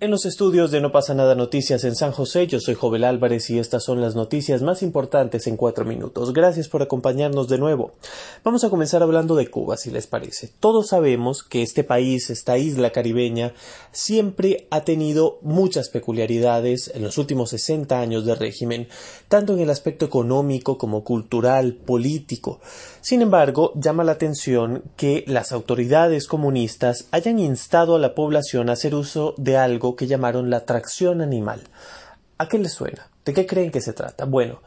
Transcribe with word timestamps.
En 0.00 0.12
los 0.12 0.26
estudios 0.26 0.70
de 0.70 0.80
No 0.80 0.92
pasa 0.92 1.12
nada 1.12 1.34
noticias 1.34 1.82
en 1.82 1.96
San 1.96 2.12
José, 2.12 2.46
yo 2.46 2.60
soy 2.60 2.76
Jovel 2.76 3.02
Álvarez 3.02 3.50
y 3.50 3.58
estas 3.58 3.82
son 3.82 4.00
las 4.00 4.14
noticias 4.14 4.62
más 4.62 4.84
importantes 4.84 5.48
en 5.48 5.56
cuatro 5.56 5.84
minutos. 5.84 6.32
Gracias 6.32 6.68
por 6.68 6.82
acompañarnos 6.82 7.48
de 7.48 7.58
nuevo. 7.58 7.90
Vamos 8.44 8.62
a 8.62 8.70
comenzar 8.70 9.02
hablando 9.02 9.34
de 9.34 9.50
Cuba, 9.50 9.76
si 9.76 9.90
les 9.90 10.06
parece. 10.06 10.50
Todos 10.60 10.86
sabemos 10.86 11.42
que 11.42 11.62
este 11.62 11.82
país, 11.82 12.30
esta 12.30 12.58
isla 12.58 12.90
caribeña, 12.90 13.54
siempre 13.90 14.68
ha 14.70 14.82
tenido 14.82 15.40
muchas 15.42 15.88
peculiaridades 15.88 16.92
en 16.94 17.02
los 17.02 17.18
últimos 17.18 17.50
60 17.50 17.98
años 17.98 18.24
de 18.24 18.36
régimen, 18.36 18.86
tanto 19.26 19.54
en 19.54 19.58
el 19.58 19.70
aspecto 19.70 20.06
económico 20.06 20.78
como 20.78 21.02
cultural, 21.02 21.74
político. 21.74 22.60
Sin 23.00 23.20
embargo, 23.20 23.72
llama 23.74 24.04
la 24.04 24.12
atención 24.12 24.84
que 24.96 25.24
las 25.26 25.50
autoridades 25.50 26.28
comunistas 26.28 27.08
hayan 27.10 27.40
instado 27.40 27.96
a 27.96 27.98
la 27.98 28.14
población 28.14 28.70
a 28.70 28.74
hacer 28.74 28.94
uso 28.94 29.34
de 29.38 29.56
algo 29.56 29.87
que 29.96 30.06
llamaron 30.06 30.50
la 30.50 30.64
tracción 30.64 31.20
animal. 31.20 31.62
¿A 32.38 32.48
qué 32.48 32.58
les 32.58 32.72
suena? 32.72 33.10
¿De 33.24 33.32
qué 33.34 33.46
creen 33.46 33.70
que 33.70 33.80
se 33.80 33.92
trata? 33.92 34.24
Bueno, 34.24 34.60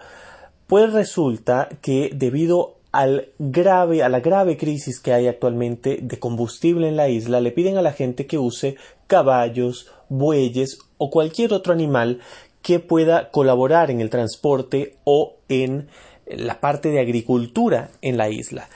pues 0.67 0.91
resulta 0.93 1.69
que 1.81 2.11
debido 2.13 2.77
al 2.91 3.29
grave, 3.39 4.03
a 4.03 4.09
la 4.09 4.19
grave 4.19 4.57
crisis 4.57 4.99
que 4.99 5.13
hay 5.13 5.27
actualmente 5.27 5.99
de 6.01 6.19
combustible 6.19 6.87
en 6.87 6.97
la 6.97 7.09
isla, 7.09 7.39
le 7.39 7.51
piden 7.51 7.77
a 7.77 7.81
la 7.81 7.93
gente 7.93 8.27
que 8.27 8.37
use 8.37 8.75
caballos, 9.07 9.89
bueyes 10.09 10.79
o 10.97 11.09
cualquier 11.09 11.53
otro 11.53 11.73
animal 11.73 12.19
que 12.61 12.79
pueda 12.79 13.31
colaborar 13.31 13.89
en 13.91 14.01
el 14.01 14.09
transporte 14.09 14.95
o 15.03 15.37
en 15.47 15.87
la 16.27 16.59
parte 16.59 16.89
de 16.89 16.99
agricultura 16.99 17.89
en 18.01 18.17
la 18.17 18.29
isla. 18.29 18.69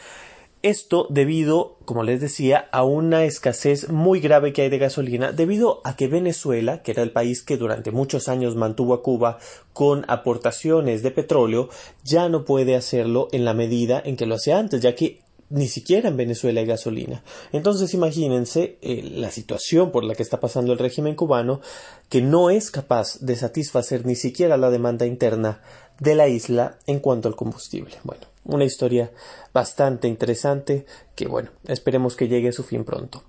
Esto 0.66 1.06
debido, 1.12 1.78
como 1.86 2.02
les 2.02 2.20
decía, 2.20 2.70
a 2.72 2.84
una 2.84 3.24
escasez 3.24 3.90
muy 3.90 4.20
grave 4.20 4.52
que 4.52 4.64
hay 4.64 4.70
de 4.70 4.80
gasolina, 4.80 5.32
debido 5.32 5.80
a 5.84 5.96
que 5.96 6.08
Venezuela, 6.08 6.82
que 6.82 6.90
era 6.90 7.04
el 7.04 7.12
país 7.12 7.44
que 7.44 7.58
durante 7.58 7.92
muchos 7.92 8.28
años 8.30 8.56
mantuvo 8.56 8.96
a 8.96 9.04
Cuba 9.04 9.38
con 9.74 10.06
aportaciones 10.08 11.04
de 11.04 11.12
petróleo, 11.12 11.70
ya 12.04 12.30
no 12.30 12.46
puede 12.46 12.76
hacerlo 12.76 13.28
en 13.32 13.46
la 13.46 13.54
medida 13.54 14.02
en 14.04 14.18
que 14.18 14.26
lo 14.26 14.34
hacía 14.34 14.58
antes, 14.58 14.82
ya 14.82 14.96
que 14.96 15.22
ni 15.52 15.68
siquiera 15.68 16.10
en 16.10 16.18
Venezuela 16.18 16.62
hay 16.62 16.66
gasolina. 16.66 17.24
Entonces 17.52 17.94
imagínense 17.94 18.80
eh, 18.82 19.04
la 19.04 19.30
situación 19.30 19.92
por 19.92 20.04
la 20.04 20.16
que 20.16 20.24
está 20.24 20.40
pasando 20.40 20.74
el 20.74 20.80
régimen 20.80 21.14
cubano, 21.14 21.62
que 22.10 22.24
no 22.24 22.50
es 22.50 22.72
capaz 22.72 23.20
de 23.20 23.36
satisfacer 23.36 24.04
ni 24.08 24.16
siquiera 24.16 24.58
la 24.58 24.72
demanda 24.72 25.06
interna 25.06 25.62
de 26.00 26.16
la 26.16 26.28
isla 26.28 26.80
en 26.88 27.02
cuanto 27.02 27.28
al 27.28 27.36
combustible. 27.36 27.98
Bueno, 28.04 28.26
una 28.46 28.64
historia 28.64 29.12
bastante 29.54 30.08
interesante 30.08 30.86
que 31.16 31.28
bueno, 31.28 31.52
esperemos 31.68 32.16
que 32.16 32.28
llegue 32.28 32.50
a 32.50 32.54
su 32.54 32.64
fin 32.64 32.84
pronto. 32.84 33.24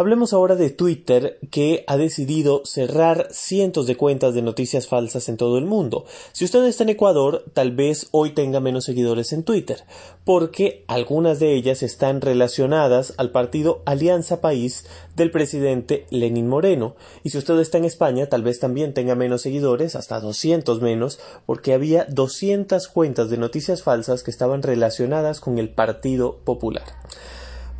Hablemos 0.00 0.32
ahora 0.32 0.56
de 0.56 0.70
Twitter 0.70 1.38
que 1.50 1.84
ha 1.86 1.98
decidido 1.98 2.62
cerrar 2.64 3.28
cientos 3.32 3.86
de 3.86 3.98
cuentas 3.98 4.32
de 4.32 4.40
noticias 4.40 4.86
falsas 4.86 5.28
en 5.28 5.36
todo 5.36 5.58
el 5.58 5.66
mundo. 5.66 6.06
Si 6.32 6.46
usted 6.46 6.64
está 6.64 6.84
en 6.84 6.88
Ecuador, 6.88 7.44
tal 7.52 7.72
vez 7.72 8.08
hoy 8.10 8.30
tenga 8.30 8.60
menos 8.60 8.86
seguidores 8.86 9.34
en 9.34 9.42
Twitter, 9.42 9.84
porque 10.24 10.86
algunas 10.88 11.38
de 11.38 11.52
ellas 11.52 11.82
están 11.82 12.22
relacionadas 12.22 13.12
al 13.18 13.30
partido 13.30 13.82
Alianza 13.84 14.40
País 14.40 14.86
del 15.16 15.30
presidente 15.30 16.06
Lenín 16.08 16.48
Moreno. 16.48 16.96
Y 17.22 17.28
si 17.28 17.36
usted 17.36 17.58
está 17.58 17.76
en 17.76 17.84
España, 17.84 18.26
tal 18.26 18.42
vez 18.42 18.58
también 18.58 18.94
tenga 18.94 19.14
menos 19.16 19.42
seguidores, 19.42 19.96
hasta 19.96 20.18
200 20.18 20.80
menos, 20.80 21.20
porque 21.44 21.74
había 21.74 22.06
200 22.06 22.88
cuentas 22.88 23.28
de 23.28 23.36
noticias 23.36 23.82
falsas 23.82 24.22
que 24.22 24.30
estaban 24.30 24.62
relacionadas 24.62 25.40
con 25.40 25.58
el 25.58 25.68
Partido 25.68 26.38
Popular. 26.42 26.84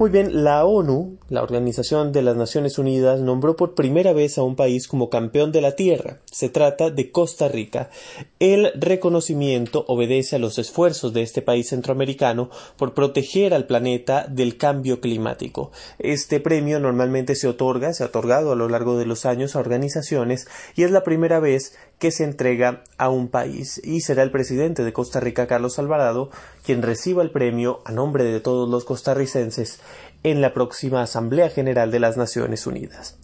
Muy 0.01 0.09
bien, 0.09 0.45
la 0.45 0.65
ONU, 0.65 1.19
la 1.29 1.43
Organización 1.43 2.11
de 2.11 2.23
las 2.23 2.35
Naciones 2.35 2.79
Unidas, 2.79 3.21
nombró 3.21 3.55
por 3.55 3.75
primera 3.75 4.15
vez 4.15 4.39
a 4.39 4.43
un 4.43 4.57
país 4.57 4.89
como 4.89 5.11
campeón 5.11 5.53
de 5.53 5.61
la 5.61 5.77
Tierra. 5.77 6.21
Se 6.25 6.49
trata 6.49 6.89
de 6.89 7.13
Costa 7.13 7.49
Rica. 7.49 7.91
El 8.39 8.73
reconocimiento 8.81 9.85
obedece 9.89 10.37
a 10.37 10.39
los 10.39 10.59
esfuerzos 10.59 11.13
de 11.13 11.21
este 11.21 11.43
país 11.43 11.69
centroamericano 11.69 12.49
por 12.79 12.95
proteger 12.95 13.53
al 13.53 13.67
planeta 13.67 14.27
del 14.27 14.57
cambio 14.57 15.03
climático. 15.03 15.71
Este 15.99 16.41
premio 16.41 16.81
normalmente 16.81 17.35
se 17.35 17.49
otorga, 17.49 17.93
se 17.93 18.03
ha 18.03 18.07
otorgado 18.07 18.53
a 18.53 18.57
lo 18.57 18.71
largo 18.71 18.97
de 18.97 19.05
los 19.05 19.27
años 19.27 19.55
a 19.55 19.61
organizaciones 19.61 20.49
y 20.77 20.85
es 20.85 20.93
la 20.93 21.05
primera 21.05 21.41
vez 21.41 21.75
que 22.01 22.11
se 22.11 22.25
entrega 22.25 22.83
a 22.99 23.11
un 23.11 23.29
país 23.29 23.81
y 23.85 24.01
será 24.01 24.25
el 24.25 24.33
presidente 24.33 24.83
de 24.83 24.93
Costa 24.93 25.21
Rica, 25.21 25.47
Carlos 25.47 25.79
Alvarado, 25.79 26.31
quien 26.65 26.83
reciba 26.83 27.23
el 27.23 27.31
premio 27.31 27.83
a 27.85 27.93
nombre 27.93 28.25
de 28.25 28.41
todos 28.41 28.69
los 28.69 28.85
costarricenses 28.85 29.81
en 30.25 30.41
la 30.41 30.55
próxima 30.55 31.03
Asamblea 31.03 31.51
General 31.51 31.91
de 31.91 32.01
las 32.01 32.17
Naciones 32.17 32.67
Unidas. 32.67 33.19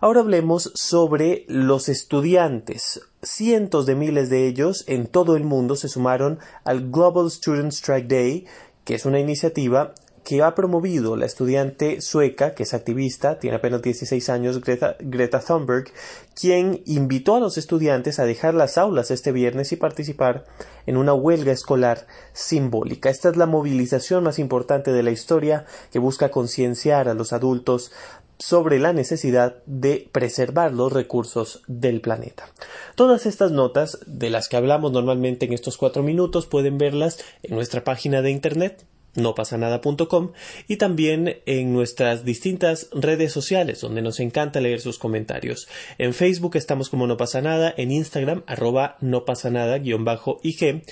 Ahora 0.00 0.20
hablemos 0.20 0.72
sobre 0.74 1.44
los 1.48 1.88
estudiantes. 1.90 3.02
Cientos 3.22 3.84
de 3.84 3.94
miles 3.94 4.30
de 4.30 4.46
ellos 4.46 4.84
en 4.86 5.06
todo 5.06 5.36
el 5.36 5.44
mundo 5.44 5.76
se 5.76 5.88
sumaron 5.88 6.38
al 6.64 6.90
Global 6.90 7.30
Student 7.30 7.72
Strike 7.72 8.08
Day, 8.08 8.46
que 8.84 8.94
es 8.94 9.04
una 9.04 9.20
iniciativa 9.20 9.92
que 10.28 10.42
ha 10.42 10.54
promovido 10.54 11.16
la 11.16 11.24
estudiante 11.24 12.02
sueca, 12.02 12.54
que 12.54 12.64
es 12.64 12.74
activista, 12.74 13.38
tiene 13.38 13.56
apenas 13.56 13.80
16 13.80 14.28
años, 14.28 14.60
Greta, 14.60 15.40
Thunberg, 15.40 15.90
quien 16.38 16.82
invitó 16.84 17.36
a 17.36 17.40
los 17.40 17.56
estudiantes 17.56 18.18
a 18.18 18.26
dejar 18.26 18.52
las 18.52 18.76
aulas 18.76 19.10
este 19.10 19.32
viernes 19.32 19.72
y 19.72 19.76
participar 19.76 20.44
en 20.84 20.98
una 20.98 21.14
huelga 21.14 21.52
escolar 21.52 22.06
simbólica. 22.34 23.08
Esta 23.08 23.30
es 23.30 23.38
la 23.38 23.46
movilización 23.46 24.22
más 24.22 24.38
importante 24.38 24.92
de 24.92 25.02
la 25.02 25.12
historia 25.12 25.64
que 25.90 25.98
busca 25.98 26.30
concienciar 26.30 27.08
a 27.08 27.14
los 27.14 27.32
adultos 27.32 27.90
sobre 28.38 28.78
la 28.78 28.92
necesidad 28.92 29.62
de 29.64 30.10
preservar 30.12 30.74
los 30.74 30.92
recursos 30.92 31.62
del 31.68 32.02
planeta. 32.02 32.50
Todas 32.96 33.24
estas 33.24 33.50
notas 33.50 33.98
de 34.04 34.28
las 34.28 34.50
que 34.50 34.58
hablamos 34.58 34.92
normalmente 34.92 35.46
en 35.46 35.54
estos 35.54 35.78
cuatro 35.78 36.02
minutos 36.02 36.46
pueden 36.46 36.76
verlas 36.76 37.16
en 37.42 37.54
nuestra 37.54 37.82
página 37.82 38.20
de 38.20 38.30
internet 38.30 38.84
nopasanada.com 39.18 40.32
y 40.66 40.76
también 40.76 41.40
en 41.46 41.72
nuestras 41.72 42.24
distintas 42.24 42.88
redes 42.92 43.32
sociales 43.32 43.80
donde 43.80 44.02
nos 44.02 44.20
encanta 44.20 44.60
leer 44.60 44.80
sus 44.80 44.98
comentarios. 44.98 45.68
En 45.98 46.14
Facebook 46.14 46.56
estamos 46.56 46.88
como 46.88 47.06
no 47.06 47.16
pasa 47.16 47.40
nada, 47.40 47.72
en 47.76 47.90
Instagram 47.90 48.42
arroba 48.46 48.96
no 49.00 49.24
pasa 49.24 49.50
nada 49.50 49.78
guion 49.78 50.04
bajo 50.04 50.40
IG 50.42 50.82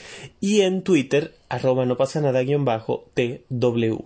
y 0.40 0.60
en 0.60 0.82
Twitter 0.82 1.34
arroba 1.48 1.86
no 1.86 1.96
pasa 1.96 2.20
nada 2.20 2.42
guion 2.42 2.64
bajo 2.64 3.10
TW. 3.14 3.96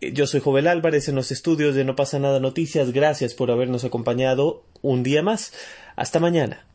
Yo 0.00 0.26
soy 0.26 0.40
Jovel 0.40 0.66
Álvarez 0.66 1.08
en 1.08 1.14
los 1.14 1.32
estudios 1.32 1.74
de 1.74 1.84
No 1.84 1.96
pasa 1.96 2.18
nada 2.18 2.38
noticias. 2.38 2.92
Gracias 2.92 3.32
por 3.32 3.50
habernos 3.50 3.84
acompañado 3.84 4.62
un 4.82 5.02
día 5.02 5.22
más. 5.22 5.52
Hasta 5.96 6.20
mañana. 6.20 6.65